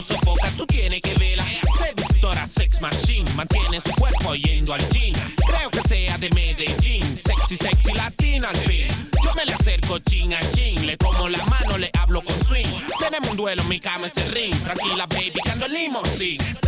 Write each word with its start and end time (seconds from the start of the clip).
no 0.00 0.06
sofoca, 0.06 0.48
tú 0.56 0.66
tienes 0.66 1.02
que 1.02 1.14
verla. 1.14 1.44
Seductora 1.78 2.46
Sex 2.46 2.80
Machine, 2.80 3.30
mantiene 3.34 3.80
su 3.80 3.92
cuerpo 3.94 4.34
yendo 4.34 4.72
al 4.72 4.88
gym. 4.90 5.14
Creo 5.46 5.70
que 5.70 5.80
sea 5.88 6.16
de 6.18 6.30
Medellín, 6.30 7.02
sexy, 7.18 7.56
sexy 7.56 7.92
latina 7.92 8.48
al 8.48 8.56
fin. 8.56 8.86
Yo 9.22 9.34
me 9.34 9.44
le 9.44 9.52
acerco 9.52 9.98
chin 9.98 10.32
a 10.34 10.40
chin, 10.52 10.86
le 10.86 10.96
tomo 10.96 11.28
la 11.28 11.44
mano, 11.46 11.76
le 11.76 11.90
hablo 11.98 12.22
con 12.22 12.38
swing. 12.44 12.68
Tenemos 12.98 13.30
un 13.30 13.36
duelo, 13.36 13.62
mi 13.64 13.80
cama 13.80 14.06
es 14.06 14.16
el 14.16 14.32
ring. 14.32 14.54
Tranquila, 14.62 15.06
baby, 15.06 15.32
que 15.44 15.50
ando 15.50 15.66
en 15.66 15.72
limousine. 15.74 16.59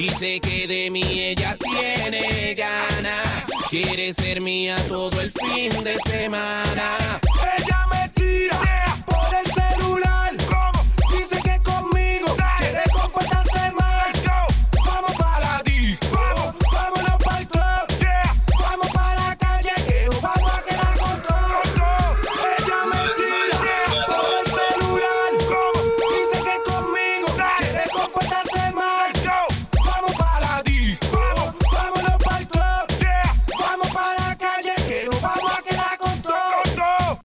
Dice 0.00 0.40
que 0.40 0.66
de 0.66 0.90
mí 0.90 1.02
ella 1.02 1.58
tiene 1.58 2.54
ganas, 2.54 3.44
quiere 3.68 4.14
ser 4.14 4.40
mía 4.40 4.74
todo 4.88 5.20
el 5.20 5.30
fin 5.30 5.84
de 5.84 5.98
semana. 5.98 7.20